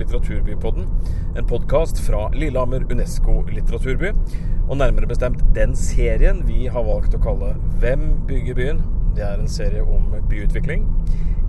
[0.00, 0.86] Litteraturbypodden,
[1.36, 4.14] en podkast fra Lillehammer Unesco litteraturby.
[4.70, 7.50] Og nærmere bestemt den serien vi har valgt å kalle
[7.82, 8.80] Hvem bygger byen?
[9.16, 10.86] Det er en serie om byutvikling.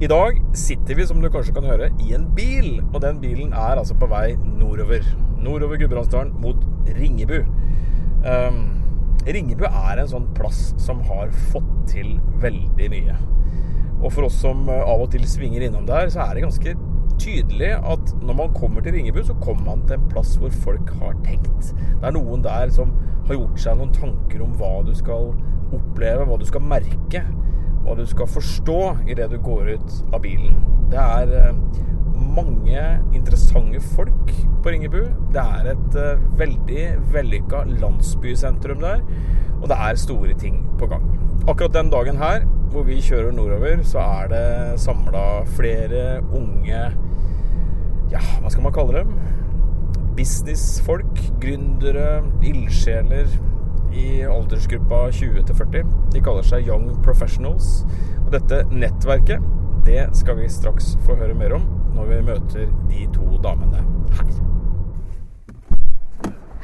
[0.04, 2.82] I dag sitter vi, som du kanskje kan høre, i en bil.
[2.90, 5.06] Og den bilen er altså på vei nordover.
[5.40, 6.60] Nordover Gudbrandsdalen mot
[7.00, 7.40] Ringebu.
[8.28, 8.64] Um,
[9.24, 13.20] Ringebu er en sånn plass som har fått til veldig mye.
[14.02, 16.74] Og for oss som eh, av og til svinger innom der, så er det ganske
[17.22, 20.92] tydelig at når man kommer til Ringebu, så kommer man til en plass hvor folk
[21.02, 21.72] har tenkt.
[21.72, 22.96] Det er noen der som
[23.28, 25.32] har gjort seg noen tanker om hva du skal
[25.72, 27.24] oppleve, hva du skal merke,
[27.86, 30.58] hva du skal forstå idet du går ut av bilen.
[30.92, 31.82] Det er eh,
[32.32, 35.02] mange interessante folk på Ringebu.
[35.34, 39.04] Det er et uh, veldig vellykka landsbysentrum der,
[39.62, 41.06] og det er store ting på gang.
[41.48, 46.84] Akkurat den dagen her hvor vi kjører nordover, så er det samla flere unge
[48.12, 49.12] Ja, hva skal man kalle dem?
[50.18, 53.32] Businessfolk, gründere, ildsjeler
[53.96, 55.94] i aldersgruppa 20 til 40.
[56.12, 57.86] De kaller seg Young Professionals.
[58.26, 59.40] Og dette nettverket,
[59.88, 61.64] det skal vi straks få høre mer om
[61.96, 64.36] når vi møter de to damene her.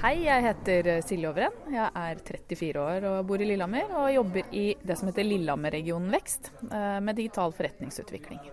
[0.04, 1.56] Hei, jeg heter Silje Overen.
[1.74, 3.88] Jeg er 34 år og bor i Lillehammer.
[4.04, 8.44] Og jobber i det som heter Lillehammerregionen Vekst, eh, med digital forretningsutvikling.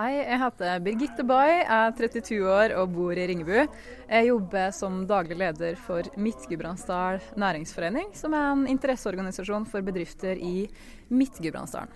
[0.00, 3.66] Hei, jeg heter Birgitte Bay, er 32 år og bor i Ringebu.
[4.08, 10.70] Jeg jobber som daglig leder for Midt-Gudbrandsdal næringsforening, som er en interesseorganisasjon for bedrifter i
[11.12, 11.92] Midt-Gudbrandsdalen.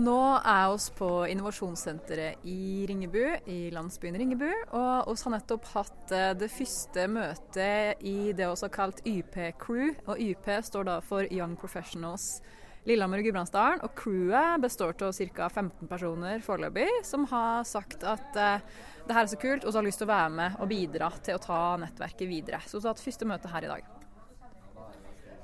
[0.00, 3.20] Nå er vi på innovasjonssenteret i Ringebu,
[3.52, 4.48] i landsbyen Ringebu.
[4.76, 9.92] Og vi har nettopp hatt eh, det første møtet i det vi har kalt YP-crew.
[10.08, 12.38] Og YP står da for Young Professionals
[12.86, 13.82] Lillehammer og Gudbrandsdalen.
[13.86, 15.48] Og crewet består av ca.
[15.48, 18.66] 15 personer foreløpig, som har sagt at eh,
[19.08, 21.10] det her er så kult, og så har lyst til å være med og bidra
[21.24, 22.60] til å ta nettverket videre.
[22.66, 23.94] Så vi har hatt første møte her i dag.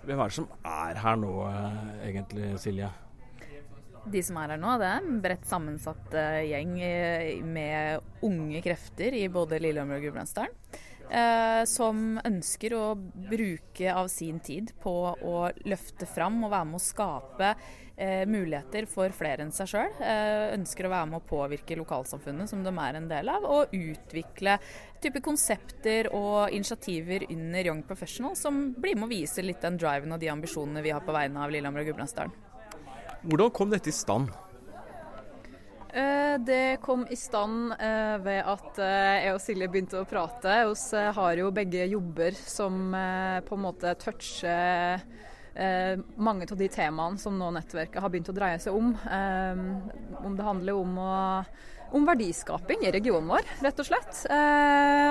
[0.04, 2.90] Hvem er det som er her nå, eh, egentlig, Silje?
[4.04, 6.74] De som er her nå, det er en bredt sammensatt eh, gjeng
[7.48, 10.52] med unge krefter i både Lillehammer og Gudbrandsdalen.
[11.14, 16.80] Eh, som ønsker å bruke av sin tid på å løfte fram og være med
[16.80, 17.50] å skape
[17.94, 19.92] eh, muligheter for flere enn seg sjøl.
[20.02, 23.76] Eh, ønsker å være med å påvirke lokalsamfunnet som de er en del av, og
[23.78, 24.56] utvikle
[25.04, 30.16] type konsepter og initiativer under Young Professional som blir med å vise litt den driven
[30.16, 32.34] og de ambisjonene vi har på vegne av Lillehammer og Gudbrandsdalen.
[33.22, 34.34] Hvordan kom dette i stand?
[35.94, 40.56] Eh, det kom i stand eh, ved at eh, jeg og Silje begynte å prate.
[40.66, 42.96] Vi har jo begge jobber som
[43.46, 45.04] på en måte toucher
[46.18, 48.88] mange av de temaene som nå nettverket har begynt å dreie seg om.
[48.98, 51.12] Om det handler om, å,
[51.94, 54.24] om verdiskaping i regionen vår, rett og slett.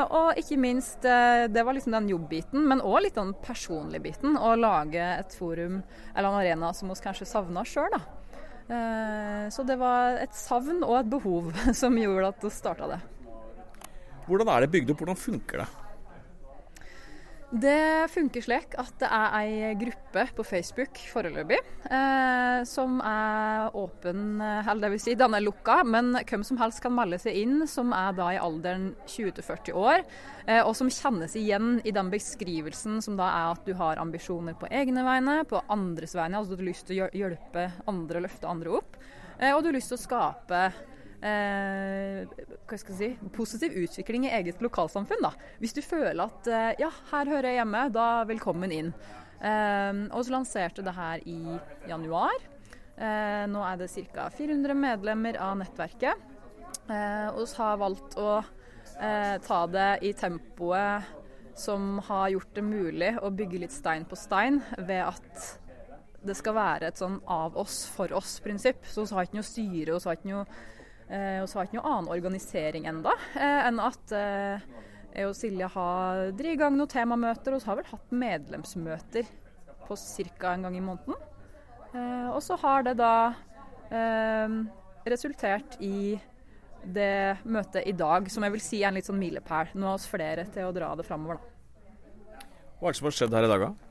[0.09, 4.35] Og ikke minst, det var liksom den jobbbiten, men òg litt den personlige biten.
[4.35, 5.79] Å lage et forum
[6.11, 8.03] eller en arena som vi kanskje savna sjøl, da.
[8.67, 11.51] Eh, så det var et savn og et behov
[11.81, 13.01] som gjorde at vi starta det.
[14.27, 15.69] Hvordan er det bygd opp, hvordan funker det?
[17.53, 24.39] Det funker slik at det er ei gruppe på Facebook foreløpig eh, som er åpen,
[24.41, 27.67] eller det vil si den er lukka, men hvem som helst kan melde seg inn
[27.69, 30.01] som er da i alderen 20-40 år,
[30.47, 34.57] eh, og som kjennes igjen i den beskrivelsen som da er at du har ambisjoner
[34.57, 38.49] på egne vegne, på andres vegne, altså du har lyst til å hjelpe andre, løfte
[38.49, 38.97] andre opp,
[39.37, 40.63] eh, og du har lyst til å skape
[41.23, 42.23] eh,
[42.67, 45.23] hva skal jeg si, positiv utvikling i eget lokalsamfunn.
[45.23, 45.33] da.
[45.61, 48.91] Hvis du føler at eh, ja, her hører jeg hjemme, da velkommen inn.
[49.43, 51.39] Eh, og så lanserte det her i
[51.89, 52.49] januar.
[52.93, 54.29] Eh, nå er det ca.
[54.35, 56.29] 400 medlemmer av nettverket.
[56.83, 58.29] Eh, og vi har valgt å
[58.99, 61.19] eh, ta det i tempoet
[61.55, 65.51] som har gjort det mulig å bygge litt stein på stein, ved at
[66.23, 68.87] det skal være et sånn av oss, for oss-prinsipp.
[68.89, 70.45] Så vi har ikke noe styre, vi har ikke noe
[71.43, 74.65] og så har jeg ikke noe annen organisering enda, eh, enn at eh,
[75.13, 79.29] jeg og Silje har drevet i gang noen temamøter, og så har vel hatt medlemsmøter
[79.83, 80.53] på ca.
[80.53, 81.29] en gang i måneden.
[82.33, 83.33] og så har det da
[85.05, 86.17] resultert i
[86.83, 89.75] det møtet i dag, som jeg vil si er en litt sånn milepæl.
[89.77, 91.49] Nå har vi flere til å dra det framover, da.
[92.79, 93.82] Hva er det som har skjedd her i dag, da?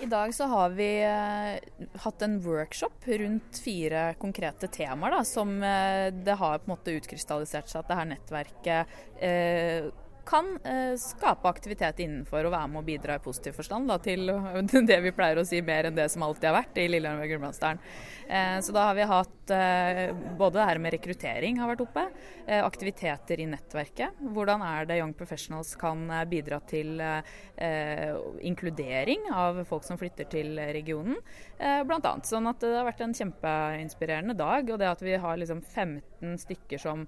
[0.00, 5.62] I dag så har vi eh, hatt en workshop rundt fire konkrete temaer da, som
[5.62, 9.90] eh, det har på en måte utkrystallisert seg at det her nettverket eh,
[10.30, 14.30] kan eh, skape aktivitet innenfor og være med å bidra i positiv forstand da, til
[14.90, 17.34] det vi pleier å si mer enn det som alltid har vært i Lillehammer og
[17.34, 17.82] Gudbrandsdalen.
[18.30, 20.04] Eh, så da har vi hatt eh,
[20.38, 22.06] både det her med rekruttering har vært oppe,
[22.50, 24.18] aktiviteter i nettverket.
[24.34, 26.98] Hvordan er det Young Professionals kan bidra til
[28.42, 31.18] inkludering av folk som flytter til regionen,
[31.58, 32.14] eh, bl.a.
[32.26, 34.70] Sånn at det har vært en kjempeinspirerende dag.
[34.70, 37.06] Og det at vi har liksom 15 stykker som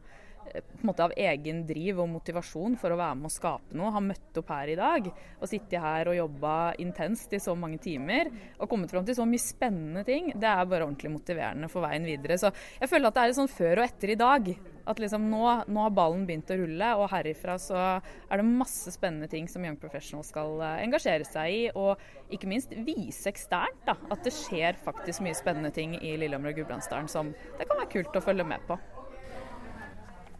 [0.53, 3.93] på en måte av egen driv og motivasjon for å være med og skape noe,
[3.95, 7.81] har møtt opp her i dag og sittet her og jobba intenst i så mange
[7.83, 11.85] timer og kommet fram til så mye spennende ting, det er bare ordentlig motiverende for
[11.87, 12.39] veien videre.
[12.41, 14.53] Så jeg føler at det er litt sånn før og etter i dag.
[14.83, 18.91] At liksom nå, nå har ballen begynt å rulle, og herifra så er det masse
[18.91, 22.03] spennende ting som Young Professional skal eh, engasjere seg i, og
[22.35, 26.63] ikke minst vise eksternt da, at det skjer faktisk mye spennende ting i Lillehammer og
[26.63, 28.81] Gudbrandsdalen som det kan være kult å følge med på.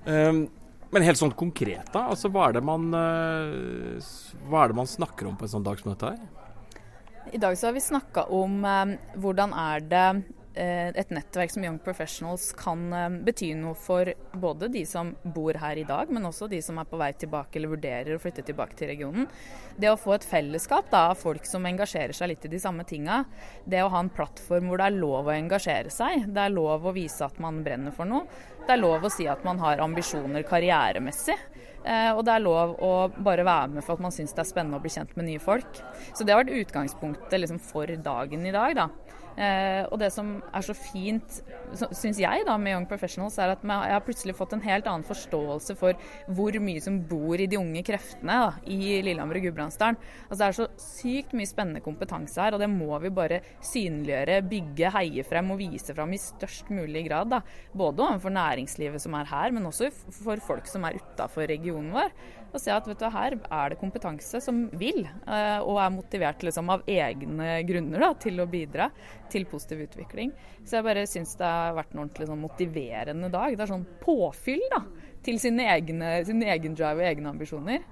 [0.05, 0.45] Um,
[0.93, 2.09] men helt sånn konkret, da.
[2.13, 4.13] Altså, hva, er man, uh,
[4.51, 6.21] hva er det man snakker om på en sånn dag som dette her?
[7.33, 11.65] I dag så har vi snakka om eh, hvordan er det Eh, et nettverk som
[11.65, 16.29] Young Professionals kan eh, bety noe for både de som bor her i dag, men
[16.29, 19.29] også de som er på vei tilbake eller vurderer å flytte tilbake til regionen.
[19.77, 22.85] Det å få et fellesskap da, av folk som engasjerer seg litt i de samme
[22.89, 23.23] tinga.
[23.65, 26.29] Det å ha en plattform hvor det er lov å engasjere seg.
[26.29, 28.27] Det er lov å vise at man brenner for noe.
[28.63, 31.39] Det er lov å si at man har ambisjoner karrieremessig.
[31.83, 34.51] Eh, og det er lov å bare være med for at man syns det er
[34.53, 35.81] spennende å bli kjent med nye folk.
[36.13, 38.77] Så det har vært utgangspunktet liksom, for dagen i dag.
[38.79, 39.12] da.
[39.33, 41.39] Eh, og det som er så fint,
[41.97, 45.07] syns jeg, da, med Young Professionals, er at jeg har plutselig fått en helt annen
[45.09, 45.97] forståelse for
[46.29, 50.01] hvor mye som bor i de unge kreftene da, i Lillehammer og Gudbrandsdalen.
[50.29, 54.43] Altså, det er så sykt mye spennende kompetanse her, og det må vi bare synliggjøre,
[54.51, 57.33] bygge, heie frem og vise frem i størst mulig grad.
[57.33, 57.43] Da.
[57.77, 59.91] Både overfor næringslivet som er her, men også
[60.23, 62.13] for folk som er utafor regionen vår
[62.53, 66.69] og se at du, her er det kompetanse som vil, eh, og er motivert liksom,
[66.75, 68.91] av egne grunner da, til å bidra
[69.33, 70.35] til positiv utvikling.
[70.61, 73.57] Så jeg bare syns det har vært en ordentlig sånn, motiverende dag.
[73.57, 74.83] Det er sånn påfyll da,
[75.25, 77.89] til sin, egen drive og egne ambisjoner.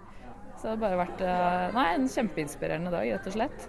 [0.59, 3.69] Så det har bare vært eh, nei, en kjempeinspirerende dag, rett og slett.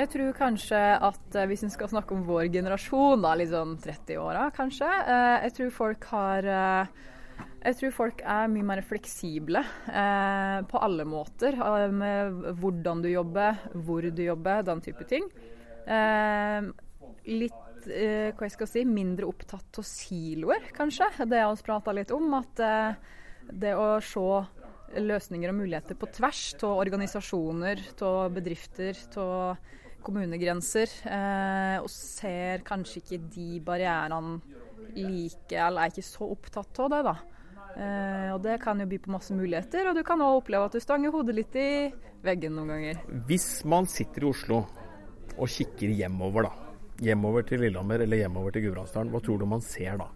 [0.00, 3.76] Jeg tror kanskje at eh, hvis vi skal snakke om vår generasjon, da, litt sånn
[3.84, 6.48] 30-åra kanskje Jeg tror folk har
[7.60, 11.56] jeg tror folk er mye mer fleksible eh, på alle måter.
[11.56, 15.26] Eh, med hvordan du jobber, hvor du jobber, den type ting.
[15.86, 16.70] Eh,
[17.30, 21.10] litt eh, hva jeg skal si, mindre opptatt av siloer, kanskje.
[21.24, 22.32] Det vi prata litt om.
[22.40, 22.94] At eh,
[23.50, 24.26] det å se
[25.00, 29.60] løsninger og muligheter på tvers av organisasjoner, av bedrifter, av
[30.04, 30.96] kommunegrenser.
[31.06, 34.40] Eh, og ser kanskje ikke de barrierene
[34.96, 37.16] like, eller er ikke så opptatt av det, da.
[37.76, 40.76] Eh, og Det kan jo by på masse muligheter, og du kan òg oppleve at
[40.76, 41.70] du stanger hodet litt i
[42.24, 43.02] veggen noen ganger.
[43.28, 44.64] Hvis man sitter i Oslo
[45.36, 46.52] og kikker hjemover, da,
[47.00, 50.10] hjemover til Lillehammer eller hjemover til Gudbrandsdalen, hva tror du man ser da?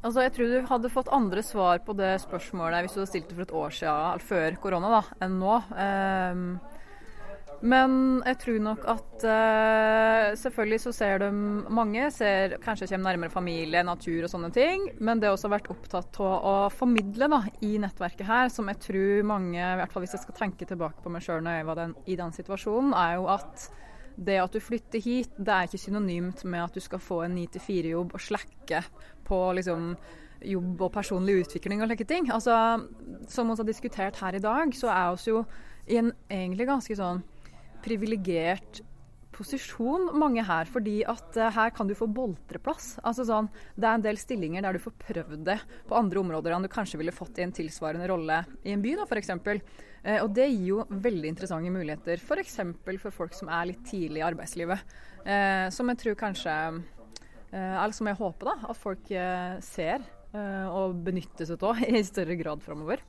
[0.00, 3.28] Altså, Jeg tror du hadde fått andre svar på det spørsmålet hvis du hadde stilt
[3.28, 5.56] det for et år siden, før korona, da, enn nå.
[5.76, 6.46] Um,
[7.60, 11.28] men jeg tror nok at uh, selvfølgelig så ser de
[11.76, 14.86] mange ser, kanskje kommer nærmere familie, natur og sånne ting.
[14.98, 18.80] Men det har også vært opptatt av å formidle da, i nettverket her, som jeg
[18.86, 21.68] tror mange, i hvert fall hvis jeg skal tenke tilbake på meg sjøl når jeg
[21.68, 23.68] var den, i den situasjonen, er jo at
[24.20, 27.36] det at du flytter hit, det er ikke synonymt med at du skal få en
[27.38, 28.82] 9-4-jobb og slekke
[29.28, 29.92] på liksom
[30.40, 32.30] jobb og personlig utvikling og slike ting.
[32.32, 32.54] Altså,
[33.28, 35.44] som vi har diskutert her i dag, så er vi jo
[35.90, 37.22] i en egentlig ganske sånn
[37.84, 38.82] privilegert
[39.40, 42.96] posisjon, mange her, fordi at uh, her kan du få boltreplass.
[43.06, 45.58] Altså sånn, det er en del stillinger der du får prøvd det
[45.88, 48.96] på andre områder enn du kanskje ville fått i en tilsvarende rolle i en by,
[49.00, 49.32] da, f.eks.
[50.02, 52.58] Eh, og det gir jo veldig interessante muligheter, f.eks.
[52.84, 54.96] For, for folk som er litt tidlig i arbeidslivet.
[55.24, 56.54] Uh, som jeg tror kanskje
[57.50, 59.08] Eller som jeg håper da, at folk
[59.66, 63.02] ser og benytter seg av i større grad framover.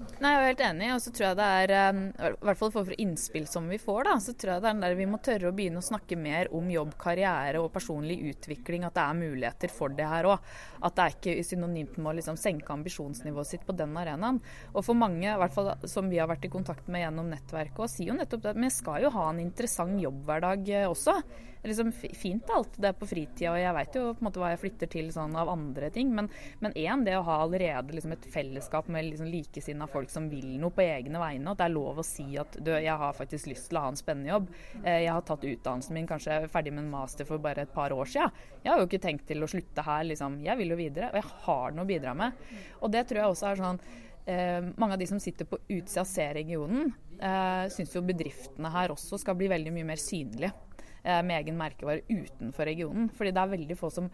[0.00, 0.86] Nei, Jeg er helt enig.
[0.94, 4.04] og så tror jeg det er, eh, i hvert fall for innspill som vi får,
[4.04, 6.16] da, så tror jeg det er den der vi må tørre å begynne å snakke
[6.16, 8.86] mer om jobb, karriere og personlig utvikling.
[8.86, 10.38] At det er muligheter for det her òg.
[10.82, 14.40] At det er ikke synonymt med å liksom senke ambisjonsnivået sitt på den arenaen.
[14.74, 17.78] Og for mange, i hvert fall som vi har vært i kontakt med gjennom nettverket,
[17.78, 21.20] og sier jo nettopp det, vi skal jo ha en interessant jobbhverdag eh, også
[21.68, 24.60] liksom fint alt det på fritida, og jeg veit jo på en måte hva jeg
[24.62, 26.12] flytter til sånn av andre ting.
[26.14, 26.30] Men
[26.72, 30.74] én, det å ha allerede liksom et fellesskap med liksom likesinna folk som vil noe
[30.74, 31.52] på egne vegne.
[31.52, 33.92] At det er lov å si at du, jeg har faktisk lyst til å ha
[33.92, 34.50] en spennende jobb.
[34.82, 37.92] Eh, jeg har tatt utdannelsen min, kanskje ferdig med en master for bare et par
[37.92, 38.44] år siden.
[38.64, 40.40] Jeg har jo ikke tenkt til å slutte her, liksom.
[40.44, 41.12] Jeg vil jo videre.
[41.12, 42.46] Og jeg har noe å bidra med.
[42.80, 43.82] Og det tror jeg også er sånn
[44.30, 48.92] Eh, mange av de som sitter på utsida ser regionen, eh, syns jo bedriftene her
[48.92, 50.52] også skal bli veldig mye mer synlige
[51.04, 53.08] med egen merkevare utenfor regionen.
[53.14, 54.10] Fordi det er veldig få som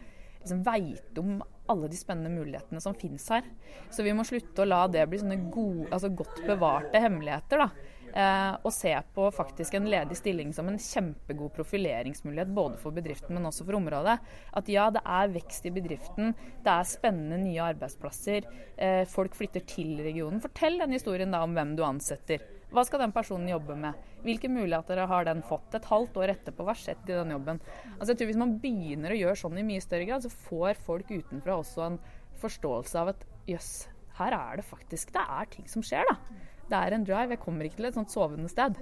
[0.47, 3.43] liksom veit om alle de spennende mulighetene som finnes her.
[3.91, 7.65] Så vi må slutte å la det bli sånne gode, altså godt bevarte hemmeligheter.
[7.65, 7.93] da.
[8.17, 13.35] Eh, og se på faktisk en ledig stilling som en kjempegod profileringsmulighet både for bedriften,
[13.37, 14.17] men også for området.
[14.57, 16.33] At ja, det er vekst i bedriften,
[16.65, 18.47] det er spennende nye arbeidsplasser.
[18.79, 20.41] Eh, folk flytter til regionen.
[20.41, 22.47] Fortell den historien da om hvem du ansetter.
[22.77, 23.97] Hva skal den personen jobbe med?
[24.21, 26.61] Hvilke muligheter har den fått et halvt år etterpå?
[26.61, 27.61] Hva har skjedd i den jobben?
[27.95, 30.83] Altså jeg tror Hvis man begynner å gjøre sånn i mye større grad, så får
[30.85, 31.97] folk utenfra også en
[32.43, 33.71] forståelse av at jøss,
[34.19, 36.45] her er det faktisk Det er ting som skjer, da.
[36.67, 37.33] Det er en drive.
[37.33, 38.77] Jeg kommer ikke til et sånt sovende sted.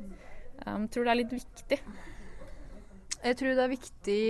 [0.66, 1.78] Um, tror det er litt viktig.
[3.24, 4.20] Jeg tror det er viktig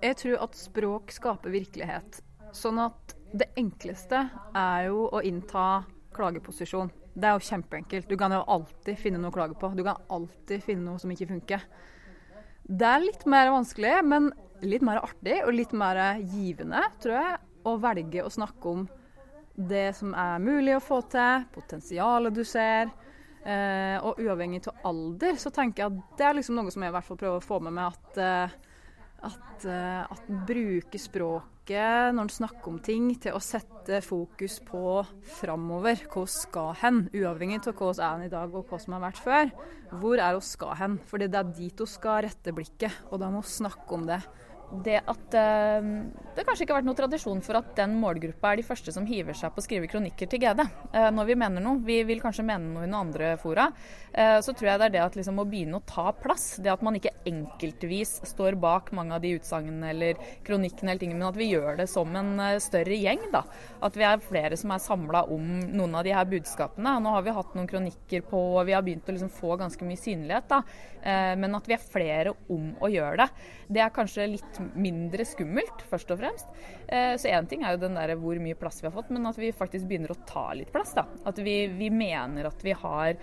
[0.00, 2.22] Jeg tror at språk skaper virkelighet.
[2.56, 4.24] Sånn at det enkleste
[4.56, 5.84] er jo å innta
[6.16, 6.88] klageposisjon.
[7.20, 8.08] Det er jo kjempeenkelt.
[8.08, 9.72] Du kan jo alltid finne noe å klage på.
[9.76, 11.66] Du kan alltid finne noe som ikke funker.
[12.70, 14.30] Det er litt mer vanskelig, men
[14.64, 18.88] litt mer artig og litt mer givende, tror jeg, å velge å snakke om
[19.60, 22.92] det som er mulig å få til, potensialet du ser.
[23.40, 26.92] Eh, og uavhengig av alder, så tenker jeg at det er liksom noe som jeg
[26.92, 28.58] i hvert fall prøver å få med meg, at, eh,
[29.30, 34.58] at, eh, at bruke språk bruke når en snakker om ting, til å sette fokus
[34.66, 35.04] på
[35.38, 36.02] framover.
[36.10, 37.08] Hvor skal hen?
[37.14, 39.50] Uavhengig av vi er i dag og hva som har vært før.
[40.00, 40.98] Hvor er vi skal hen?
[41.06, 44.20] Fordi det er dit vi skal rette blikket, og da må vi snakke om det
[44.70, 45.86] det at uh,
[46.36, 49.06] det kanskje ikke har vært noen tradisjon for at den målgruppa er de første som
[49.08, 51.82] hiver seg på å skrive kronikker til GD uh, når vi mener noe.
[51.84, 53.66] Vi vil kanskje mene noe i noen andre fora.
[54.14, 56.70] Uh, så tror jeg det er det at liksom, å begynne å ta plass, det
[56.72, 61.30] at man ikke enkeltvis står bak mange av de utsagnene eller kronikkene, eller tingene, men
[61.32, 63.26] at vi gjør det som en større gjeng.
[63.34, 63.42] da.
[63.82, 66.94] At vi er flere som er samla om noen av de her budskapene.
[67.02, 69.88] Nå har vi hatt noen kronikker på, og vi har begynt å liksom, få ganske
[69.88, 70.48] mye synlighet.
[70.50, 70.62] da.
[71.40, 73.28] men at vi er flere om å gjøre det,
[73.70, 76.50] det er kanskje litt mindre skummelt, først og fremst.
[76.86, 79.28] Eh, så én ting er jo den der hvor mye plass vi har fått, men
[79.30, 80.94] at vi faktisk begynner å ta litt plass.
[80.96, 81.06] da.
[81.28, 83.16] At vi, vi mener at vi har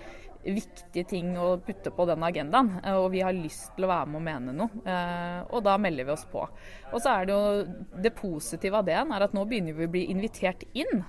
[0.48, 4.12] viktige ting å putte på den agendaen, eh, og vi har lyst til å være
[4.12, 4.84] med og mene noe.
[4.86, 6.46] Eh, og da melder vi oss på.
[6.92, 9.94] Og så er det jo det positive av det er at nå begynner vi å
[9.98, 11.04] bli invitert inn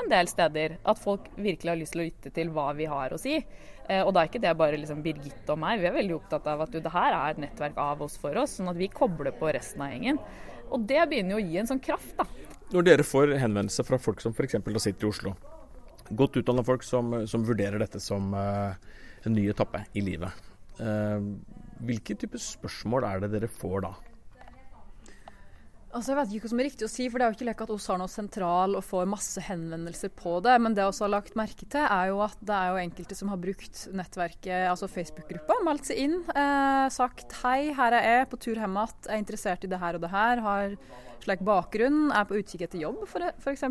[0.00, 0.78] en del steder.
[0.84, 3.38] At folk virkelig har lyst til å lytte til hva vi har å si.
[3.38, 5.82] Eh, og da er ikke det bare liksom Birgitte og meg.
[5.82, 8.36] Vi er veldig opptatt av at du, det her er et nettverk av oss for
[8.40, 10.20] oss, sånn at vi kobler på resten av gjengen.
[10.72, 12.26] Og det begynner jo å gi en sånn kraft, da.
[12.72, 14.56] Når dere får henvendelse fra folk som f.eks.
[14.82, 15.34] sitter i Oslo,
[16.16, 18.72] godt utdanna folk som, som, vurderer dette som uh,
[19.22, 20.32] en ny etappe i livet,
[20.80, 21.20] uh,
[21.84, 23.92] hvilke type spørsmål er det dere får da?
[25.94, 27.46] Altså, jeg vet ikke hva som er riktig å si, for det er jo ikke
[27.46, 30.56] lek at oss har noe sentral og får masse henvendelser på det.
[30.64, 33.30] Men det vi har lagt merke til, er jo at det er jo enkelte som
[33.30, 36.16] har brukt nettverket, altså Facebook-gruppa, meldt seg inn.
[36.34, 39.94] Eh, sagt hei, her er jeg på tur hjem igjen, er interessert i det her
[39.94, 40.42] og det her.
[40.42, 40.74] Har
[41.22, 43.64] slik bakgrunn, er på utkikk etter jobb, f.eks.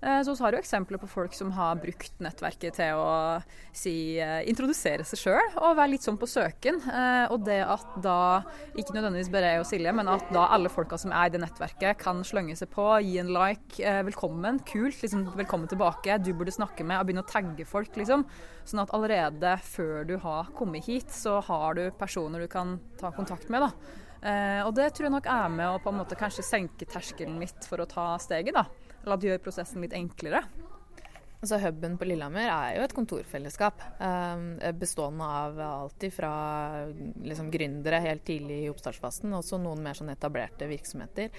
[0.00, 3.42] Eh, så vi har jo eksempler på folk som har brukt nettverket til å
[3.74, 6.78] si, eh, introdusere seg sjøl og være litt sånn på søken.
[6.86, 8.44] Eh, og det at da,
[8.78, 11.42] ikke nødvendigvis bare jeg og Silje, men at da alle folka som er i det
[11.42, 16.54] nettverket kan slønge seg på, gi en like, velkommen, kult, liksom, velkommen tilbake, du burde
[16.54, 18.24] snakke med, og begynne å tagge folk, liksom.
[18.64, 23.10] Sånn at allerede før du har kommet hit, så har du personer du kan ta
[23.10, 23.72] kontakt med, da.
[24.66, 27.66] Og det tror jeg nok er med å på en måte kanskje senke terskelen litt
[27.66, 28.66] for å ta steget, da.
[29.02, 30.42] Eller at det gjør prosessen litt enklere.
[31.38, 33.82] Altså Huben på Lillehammer er jo et kontorfellesskap.
[34.02, 36.32] Eh, bestående av alt fra
[36.90, 41.30] liksom, gründere helt tidlig i oppstartsfasen, også noen mer sånn etablerte virksomheter.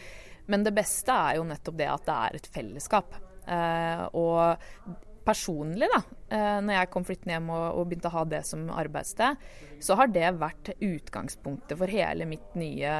[0.49, 3.19] Men det beste er jo nettopp det at det er et fellesskap.
[3.43, 4.95] Eh, og
[5.29, 5.99] personlig, da,
[6.31, 9.47] eh, når jeg kom flyttende hjem og, og, begynte å ha det som arbeidssted,
[9.83, 12.95] så har det vært utgangspunktet for hele mitt nye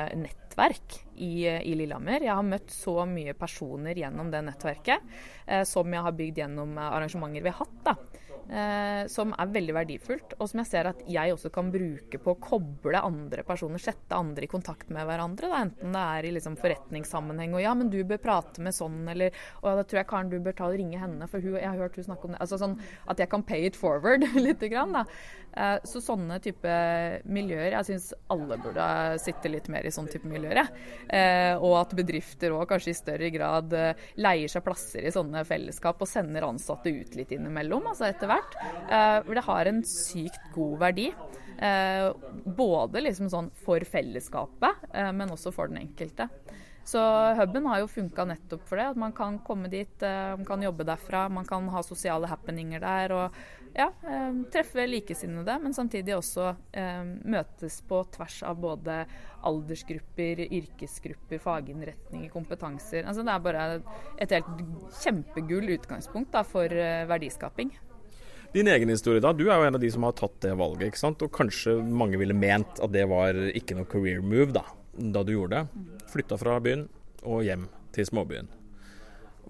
[0.59, 2.21] nettverk i, i Lillehammer.
[2.21, 4.99] Jeg har møtt så mye personer gjennom det nettverket,
[5.45, 7.83] eh, som jeg har bygd gjennom arrangementer vi har hatt.
[7.83, 7.95] da
[8.49, 12.33] eh, som er veldig verdifullt, og som jeg ser at jeg også kan bruke på
[12.35, 15.51] å koble andre personer, sette andre i kontakt med hverandre.
[15.51, 15.63] Da.
[15.65, 19.35] Enten det er i liksom forretningssammenheng og ja, men du bør prate med sånn, eller
[19.61, 21.79] og da tror jeg Karen du bør ta og ringe henne, for hun, jeg har
[21.79, 22.41] hørt hun snakke om det.
[22.43, 22.77] Altså sånn
[23.09, 24.95] at jeg kan pay it forward lite grann.
[24.95, 25.05] Da.
[25.57, 26.73] Eh, så sånne type
[27.25, 28.83] miljøer Jeg syns alle burde
[29.21, 30.61] sitte litt mer i sånn type miljøer.
[31.09, 35.43] Eh, og at bedrifter òg kanskje i større grad eh, leier seg plasser i sånne
[35.47, 39.25] fellesskap og sender ansatte ut litt innimellom, altså etter hvert start.
[39.27, 41.09] For det har en sykt god verdi.
[42.59, 46.29] Både liksom sånn for fellesskapet, men også for den enkelte.
[46.89, 47.01] Så
[47.37, 48.87] huben har jo funka nettopp for det.
[48.95, 53.13] At man kan komme dit, man kan jobbe derfra, man kan ha sosiale happeninger der.
[53.13, 59.03] og ja, eh, treffe likesinnede, men samtidig også eh, møtes på tvers av både
[59.47, 63.05] aldersgrupper, yrkesgrupper, faginnretninger, kompetanser.
[63.07, 63.67] Altså det er bare
[64.17, 64.65] et helt
[65.03, 67.75] kjempegull utgangspunkt da, for eh, verdiskaping.
[68.53, 69.33] Din egen historie, da.
[69.33, 70.89] Du er jo en av de som har tatt det valget.
[70.89, 71.21] ikke sant?
[71.21, 74.65] Og kanskje mange ville ment at det var ikke noe career move da,
[74.97, 75.87] da du gjorde det.
[76.09, 76.87] Flytta fra byen
[77.21, 78.49] og hjem til småbyen.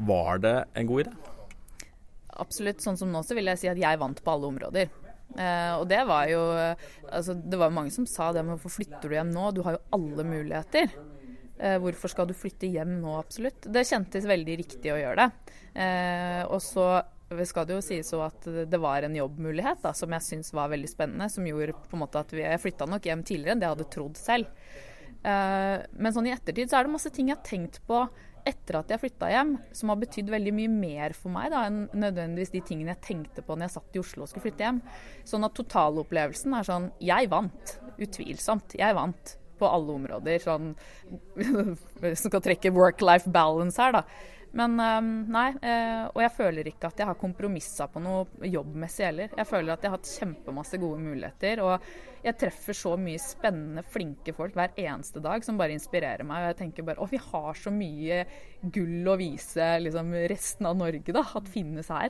[0.09, 1.17] Var det en god idé?
[2.39, 4.89] absolutt sånn som nå, så vil jeg si at jeg vant på alle områder.
[5.35, 9.05] Eh, og det var jo altså, Det var mange som sa det, men hvorfor flytter
[9.05, 9.51] du hjem nå?
[9.53, 10.89] Du har jo alle muligheter.
[11.59, 13.67] Eh, hvorfor skal du flytte hjem nå, absolutt?
[13.67, 15.55] Det kjentes veldig riktig å gjøre det.
[15.85, 16.89] Eh, og så
[17.45, 20.89] skal det jo sies at det var en jobbmulighet da, som jeg syns var veldig
[20.89, 21.29] spennende.
[21.29, 23.75] Som gjorde på en måte at vi, jeg flytta nok hjem tidligere enn det jeg
[23.77, 24.49] hadde trodd selv.
[25.19, 28.05] Uh, men sånn i ettertid så er det masse ting jeg har tenkt på
[28.47, 31.81] etter at jeg flytta hjem, som har betydd veldig mye mer for meg da, enn
[31.91, 34.79] nødvendigvis de tingene jeg tenkte på når jeg satt i Oslo og skulle flytte hjem.
[35.27, 37.75] Sånn at totalopplevelsen er sånn Jeg vant.
[37.99, 38.77] Utvilsomt.
[38.79, 40.39] Jeg vant på alle områder.
[40.43, 40.73] Sånn
[42.23, 44.05] Som skal trekke work-life balance her, da.
[44.57, 49.05] Men ehm, nei, eh, og jeg føler ikke at jeg har kompromissa på noe jobbmessig
[49.05, 49.35] heller.
[49.37, 51.61] Jeg føler at jeg har hatt kjempemasse gode muligheter.
[51.65, 56.41] Og jeg treffer så mye spennende, flinke folk hver eneste dag som bare inspirerer meg.
[56.41, 58.23] Og jeg tenker bare å, vi har så mye
[58.73, 61.23] gull å vise liksom, resten av Norge, da.
[61.37, 62.09] At finnes her.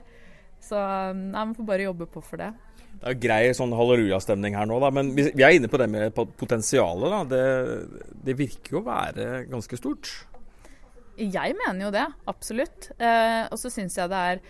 [0.64, 2.54] Så ehm, nei, man får bare jobbe på for det.
[3.00, 4.90] Det er grei sånn hallelujastemning her nå, da.
[4.96, 7.12] Men vi er inne på det med potensialet.
[7.12, 7.22] da.
[7.36, 10.16] Det, det virker jo å være ganske stort.
[11.20, 12.92] Jeg mener jo det, absolutt.
[12.96, 14.42] Eh, og så syns jeg det er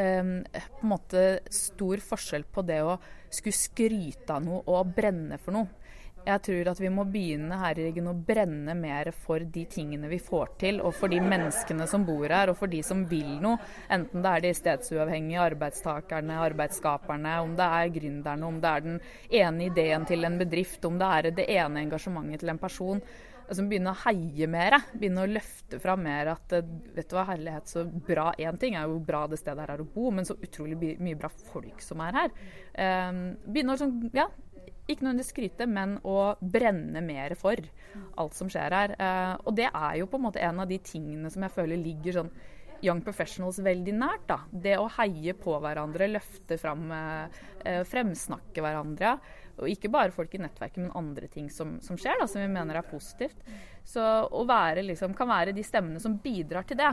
[0.00, 0.32] eh,
[0.80, 2.96] på en måte stor forskjell på det å
[3.28, 5.80] skulle skryte av noe og brenne for noe.
[6.24, 10.08] Jeg tror at vi må begynne her i Ryggen å brenne mer for de tingene
[10.08, 13.34] vi får til, og for de menneskene som bor her, og for de som vil
[13.44, 13.58] noe.
[13.92, 18.98] Enten det er de stedsuavhengige arbeidstakerne, arbeidsskaperne, om det er gründerne, om det er den
[19.42, 23.04] ene ideen til en bedrift, om det er det ene engasjementet til en person
[23.44, 24.76] altså begynne å heie mer.
[24.94, 28.78] Begynne å løfte fram mer at eh, vet du hva, herlighet, så bra Én ting
[28.78, 31.84] er jo bra det stedet her er å bo, men så utrolig mye bra folk
[31.84, 32.34] som er her.
[32.74, 34.26] Um, begynne å sånn, ja,
[34.84, 37.60] ikke nødvendigvis skryte, men å brenne mer for
[38.20, 38.96] alt som skjer her.
[38.98, 41.80] Uh, og det er jo på en måte en av de tingene som jeg føler
[41.80, 42.34] ligger sånn
[42.82, 44.26] young professionals veldig nært.
[44.26, 44.40] da.
[44.50, 49.18] Det å heie på hverandre, løfte fram, eh, fremsnakke hverandre.
[49.58, 52.48] Og ikke bare folk i nettverket, men andre ting som, som skjer, da, som vi
[52.48, 53.36] mener er positivt.
[53.84, 56.90] Så å være, liksom, kan være de stemmene som bidrar til det,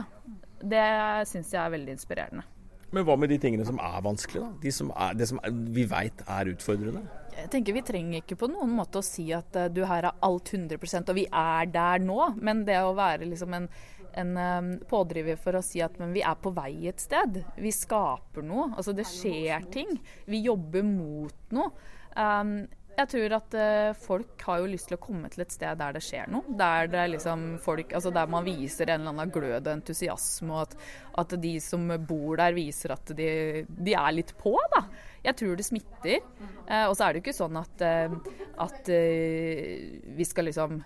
[0.62, 0.88] det
[1.26, 2.44] syns jeg er veldig inspirerende.
[2.92, 4.60] Men hva med de tingene som er vanskelige, da?
[4.60, 7.00] De som er, det som er, vi veit er utfordrende?
[7.32, 10.18] Jeg tenker Vi trenger ikke på noen måte å si at uh, du her er
[10.28, 12.18] alt 100% og vi er der nå.
[12.44, 13.70] Men det å være liksom en,
[14.18, 17.42] en um, pådriver for å si at vi er på vei et sted.
[17.56, 18.70] Vi skaper noe.
[18.76, 19.96] Altså det skjer ting.
[20.28, 21.72] Vi jobber mot noe.
[22.12, 25.78] Um, jeg tror at uh, folk har jo lyst til å komme til et sted
[25.80, 26.56] der det skjer noe.
[26.58, 30.66] Der, det liksom folk, altså der man viser en eller annen glød og entusiasme, og
[30.66, 30.76] at,
[31.22, 33.30] at, de som bor der viser at de,
[33.66, 34.54] de, er litt på.
[34.74, 34.84] da.
[35.22, 36.20] Jeg tror det smitter.
[36.68, 40.82] Uh, og så er det jo ikke sånn at, uh, at vi skal liksom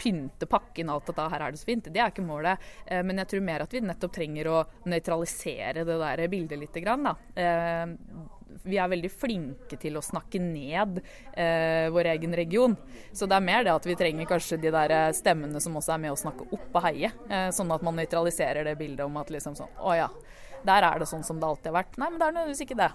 [0.00, 1.92] pynte pakken alt da, her er det så fint.
[1.92, 2.58] Det er ikke målet.
[3.06, 4.58] men jeg tror mer at vi nettopp trenger å
[4.90, 6.78] nøytralisere det der bildet litt.
[6.80, 11.00] Grann, da vi er veldig flinke til å snakke ned
[11.32, 12.76] eh, vår egen region.
[13.12, 15.94] Så det er mer det at vi trenger kanskje de der eh, stemmene som også
[15.96, 17.12] er med å snakke opp og heie.
[17.30, 20.10] Eh, sånn at man nøytraliserer det bildet om at liksom sånn Å ja,
[20.66, 21.96] der er det sånn som det alltid har vært.
[22.00, 22.90] Nei, men det er nødvendigvis ikke det.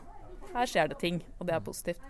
[0.55, 2.05] Her skjer det ting, og det er positivt.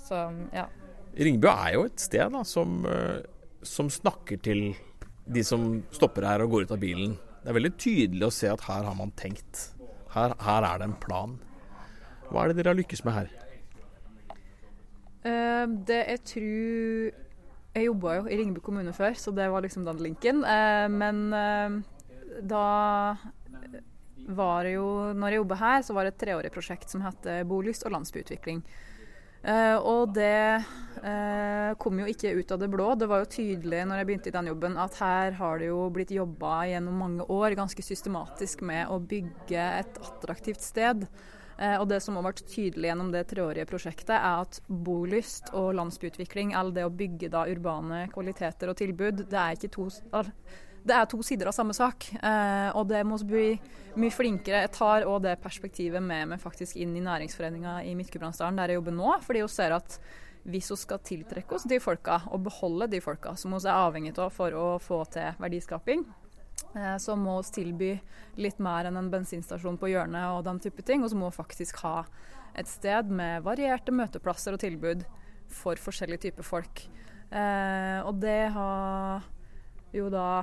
[0.00, 0.22] Så
[0.54, 0.68] ja.
[1.12, 3.20] Ringebu er jo et sted da, som, eh,
[3.66, 4.72] som snakker til
[5.32, 7.16] de som stopper her og går ut av bilen.
[7.42, 9.68] Det er veldig tydelig å se at her har man tenkt.
[10.14, 11.36] Her, her er det en plan.
[12.32, 13.32] Hva er det dere har lykkes med her?
[15.22, 17.18] Uh, det jeg tror
[17.72, 20.42] Jeg jobba jo i Ringebu kommune før, så det var liksom den linken.
[20.42, 21.76] Uh, men uh,
[22.42, 22.66] da
[24.32, 27.26] var det jo Når jeg jobba her, så var det et treårig prosjekt som het
[27.48, 28.62] Bolyst og landsbyutvikling.
[29.82, 30.62] og det
[31.82, 32.94] kom jo ikke ut av det blå.
[32.94, 35.88] Det var jo tydelig når jeg begynte i den jobben at her har det jo
[35.90, 41.02] blitt jobba gjennom mange år ganske systematisk med å bygge et attraktivt sted.
[41.62, 45.72] Eh, og det som har vært tydelig gjennom det treårige prosjektet, er at bolyst og
[45.78, 49.88] landsbyutvikling, eller det å bygge da urbane kvaliteter og tilbud, det er to
[50.82, 52.08] det er to sider av samme sak.
[52.18, 53.52] Eh, og det må bli
[54.02, 54.64] mye flinkere.
[54.64, 58.80] Jeg tar òg det perspektivet med meg faktisk inn i næringsforeninga i Midt-Gudbrandsdalen, der jeg
[58.80, 59.12] jobber nå.
[59.22, 60.00] Fordi hun ser at
[60.42, 64.16] hvis vi skal tiltrekke oss de folka og beholde de folka som vi er avhengig
[64.18, 66.02] av for å få til verdiskaping,
[66.76, 67.90] eh, så må vi tilby
[68.40, 71.04] litt mer enn en bensinstasjon på hjørnet og den type ting.
[71.04, 72.02] Og så må vi faktisk ha
[72.58, 75.04] et sted med varierte møteplasser og tilbud
[75.52, 76.84] for forskjellige typer folk.
[77.32, 79.24] Eh, og det har
[79.92, 80.42] jo da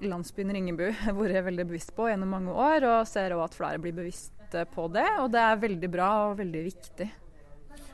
[0.00, 0.86] landsbyen Ringebu
[1.20, 4.86] vært veldig bevisst på gjennom mange år, og ser òg at flere blir bevisste på
[4.92, 5.08] det.
[5.22, 7.10] Og det er veldig bra og veldig viktig.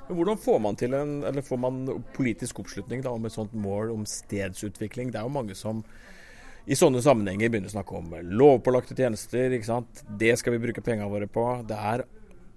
[0.06, 1.80] Hvordan får man til en, eller får man
[2.14, 5.10] politisk oppslutning da, om et sånt mål om stedsutvikling?
[5.10, 5.82] Det er jo mange som
[6.66, 9.54] i sånne sammenhenger begynner å snakke om lovpålagte tjenester.
[9.54, 10.02] ikke sant?
[10.06, 11.44] Det skal vi bruke pengene våre på.
[11.66, 12.02] Det er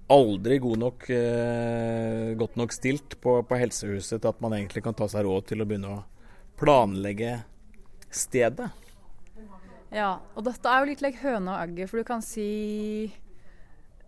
[0.09, 4.97] aldri god nok, eh, godt nok stilt på, på, helsehuset til at man egentlig kan
[4.97, 6.03] ta seg råd til å begynne å
[6.57, 7.43] planlegge
[8.09, 8.71] stedet.
[9.93, 13.11] Ja, og dette er jo litt like høna og egget, for du kan si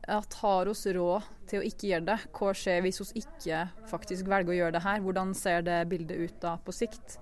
[0.10, 2.20] at har oss råd til å ikke gjøre det?
[2.34, 5.04] Hva skjer hvis oss ikke faktisk velger å gjøre det her?
[5.06, 7.20] Hvordan ser det bildet ut da på sikt?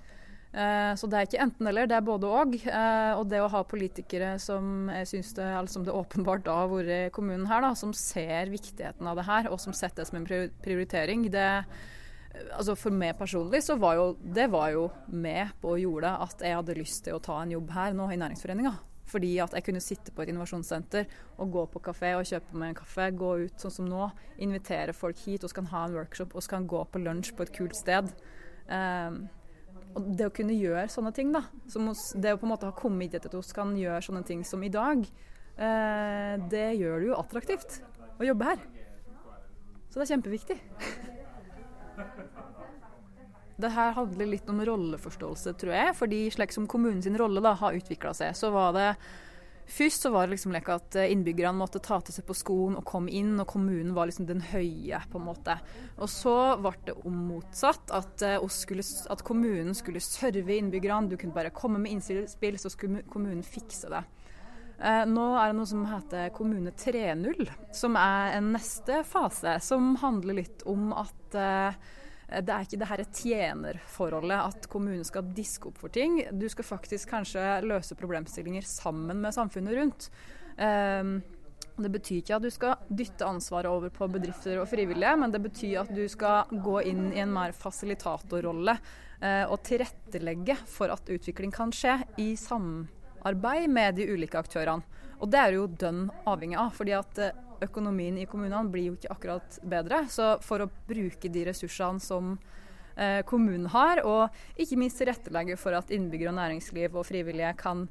[0.49, 2.57] Eh, så det er ikke enten-eller, det er både òg.
[2.57, 2.71] Og.
[3.19, 7.13] og det å ha politikere som jeg synes det, altså det åpenbart har vært i
[7.13, 10.29] kommunen her, da, som ser viktigheten av det her, og som setter det som en
[10.63, 11.49] prioritering, det
[12.53, 16.43] altså For meg personlig så var jo det var jo med på å gjøre at
[16.45, 18.75] jeg hadde lyst til å ta en jobb her nå i Næringsforeninga.
[19.09, 21.07] Fordi at jeg kunne sitte på et innovasjonssenter
[21.41, 23.07] og gå på kafé og kjøpe meg en kaffe.
[23.17, 24.12] Gå ut sånn som nå,
[24.45, 27.33] invitere folk hit og så kan ha en workshop og så kan gå på lunsj
[27.33, 28.13] på et kult sted.
[28.69, 29.23] Um,
[29.97, 33.13] og det å kunne gjøre sånne ting, da, det å på en måte ha kommet
[33.13, 35.02] dit at vi kan gjøre sånne ting som i dag,
[35.58, 37.80] eh, det gjør det jo attraktivt
[38.19, 38.62] å jobbe her.
[39.89, 40.60] Så det er kjempeviktig.
[43.60, 45.95] Det her handler litt om rolleforståelse, tror jeg.
[45.99, 48.86] fordi slik som kommunens rolle da, har utvikla seg, så var det
[49.69, 52.79] Først så var det liksom like at eh, innbyggerne måtte ta til seg på skolen
[52.79, 55.60] og komme inn, og kommunen var liksom den høye, på en måte.
[56.01, 58.39] Og så ble det om motsatt, at, eh,
[59.13, 61.12] at kommunen skulle serve innbyggerne.
[61.12, 64.01] Du kunne bare komme med innspill, så skulle kommunen fikse det.
[64.79, 69.93] Eh, nå er det noe som heter Kommune 3.0, som er en neste fase, som
[70.01, 71.36] handler litt om at
[72.29, 76.19] det er ikke det her tjenerforholdet at kommunen skal diske opp for ting.
[76.37, 80.09] Du skal faktisk kanskje løse problemstillinger sammen med samfunnet rundt.
[80.59, 81.19] Um,
[81.79, 85.41] det betyr ikke at du skal dytte ansvaret over på bedrifter og frivillige, men det
[85.41, 91.09] betyr at du skal gå inn i en mer fasilitatorrolle uh, og tilrettelegge for at
[91.09, 94.85] utvikling kan skje i samarbeid med de ulike aktørene.
[95.19, 96.75] Og det er jo dønn avhengig av.
[96.75, 100.04] fordi at uh, økonomien i kommunene blir jo ikke akkurat bedre.
[100.12, 102.36] Så for å bruke de ressursene som
[102.95, 107.88] eh, kommunen har, og ikke minst tilrettelegge for at innbyggere og næringsliv og frivillige kan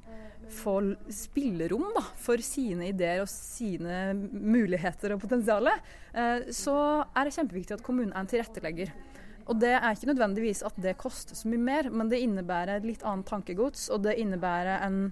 [0.48, 0.78] få
[1.12, 6.78] spillerom da, for sine ideer og sine muligheter og potensial, eh, så
[7.12, 8.92] er det kjempeviktig at kommunen er en tilrettelegger.
[9.48, 13.04] Og det er ikke nødvendigvis at det koster så mye mer, men det innebærer litt
[13.06, 15.06] annet tankegods, og det innebærer en,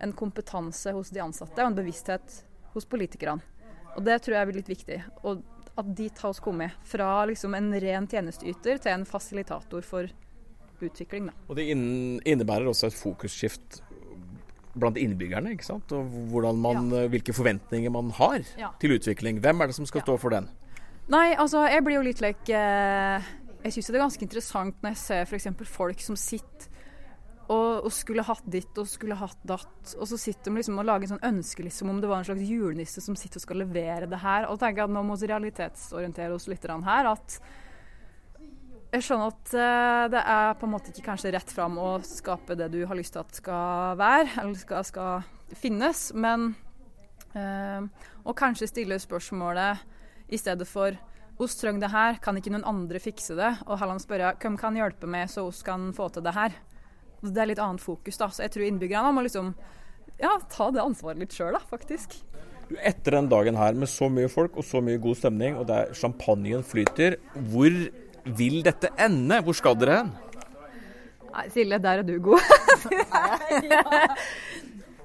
[0.00, 2.38] en kompetanse hos de ansatte og en bevissthet
[2.72, 3.44] hos politikerne.
[3.94, 5.00] Og det tror jeg blir litt viktig.
[5.24, 5.42] Og
[5.74, 6.76] at dit har oss kommet.
[6.86, 10.10] Fra liksom en ren tjenesteyter til en fasilitator for
[10.84, 11.30] utvikling.
[11.30, 11.34] Da.
[11.48, 13.80] Og det innebærer også et fokusskift
[14.74, 15.92] blant innbyggerne, ikke sant?
[15.94, 16.10] Og
[16.58, 17.06] man, ja.
[17.10, 18.72] hvilke forventninger man har ja.
[18.82, 19.38] til utvikling.
[19.42, 20.08] Hvem er det som skal ja.
[20.08, 20.50] stå for den?
[21.12, 23.26] Nei, altså jeg blir jo litt like eh,
[23.66, 25.50] Jeg syns det er ganske interessant når jeg ser f.eks.
[25.68, 26.70] folk som sitter
[27.48, 29.94] og, og, skulle hatt ditt og skulle hatt datt.
[29.98, 32.28] Og så sitter de liksom og lager en sånn ønskeliste som om det var en
[32.28, 34.48] slags julenisse som sitter og skal levere det her.
[34.48, 37.10] Og tenker at nå må vi realitetsorientere oss litt her.
[37.12, 37.38] At
[38.94, 42.56] jeg skjønner at uh, det er på en måte ikke kanskje rett fram å skape
[42.58, 46.06] det du har lyst til at skal være, eller skal, skal finnes.
[46.14, 46.52] Men
[47.34, 47.82] uh,
[48.24, 49.82] Og kanskje stille spørsmålet
[50.32, 50.94] i stedet for
[51.42, 53.50] oss trenger det her, kan ikke noen andre fikse det?
[53.66, 56.54] Og heller spørre hvem kan hjelpe meg så oss kan få til det her?
[57.24, 58.28] Det er litt annet fokus, da.
[58.28, 59.54] Så jeg tror innbyggerne må liksom
[60.20, 62.18] ja, ta det ansvaret litt sjøl, da, faktisk.
[62.80, 65.92] Etter den dagen her med så mye folk og så mye god stemning, og der
[65.96, 67.18] champagnen flyter,
[67.52, 67.72] hvor
[68.24, 69.40] vil dette ende?
[69.44, 70.12] Hvor skal dere hen?
[71.34, 72.42] Nei, Silje, der er du god.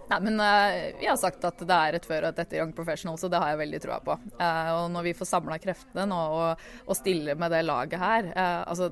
[0.09, 2.71] Nei, men uh, Vi har sagt at det er et før og et etter Young
[2.77, 4.13] Professionals, og det har jeg veldig troa på.
[4.39, 8.31] Uh, og Når vi får samla kreftene nå og, og stiller med det laget her
[8.33, 8.85] uh, altså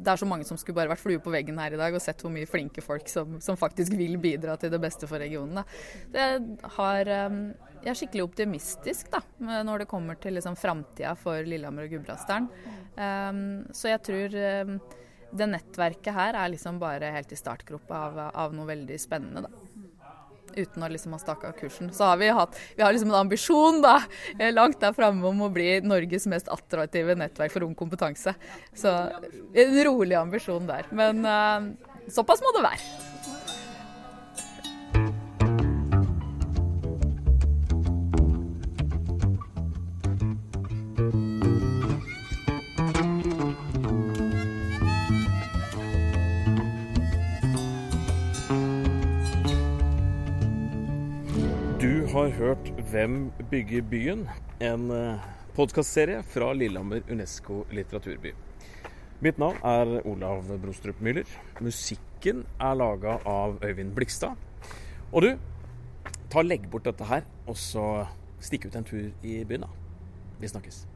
[0.00, 2.02] det er så mange som skulle bare vært flue på veggen her i dag og
[2.02, 5.62] sett hvor mye flinke folk som, som faktisk vil bidra til det beste for regionen.
[6.14, 6.40] Jeg,
[6.76, 7.42] har, um,
[7.82, 9.22] jeg er skikkelig optimistisk da,
[9.66, 12.48] når det kommer til liksom, framtida for Lillehammer og Gudbrandsdalen.
[12.96, 13.44] Um,
[13.76, 14.78] så jeg tror um,
[15.30, 19.69] det nettverket her er liksom bare helt i startgropa av, av noe veldig spennende, da.
[20.56, 21.92] Uten å liksom ha staka kursen.
[21.94, 23.98] Så har vi hatt Vi har liksom en ambisjon, da,
[24.54, 28.34] langt der framme om å bli Norges mest attraktive nettverk for ung kompetanse.
[28.76, 28.96] Så
[29.54, 30.90] en rolig ambisjon der.
[30.94, 31.70] Men uh,
[32.10, 33.09] såpass må det være.
[52.10, 54.28] Har hørt 'Hvem bygger byen?',
[54.60, 55.20] en eh,
[55.54, 58.34] podkastserie fra Lillehammer Unesco litteraturby.
[59.20, 61.26] Mitt navn er Olav Brostrup Müller.
[61.60, 64.34] Musikken er laga av Øyvind Blikstad.
[65.12, 65.38] Og du,
[66.30, 68.06] ta legg bort dette her, og så
[68.40, 69.68] stikk ut en tur i byen, da.
[70.40, 70.89] Vi snakkes.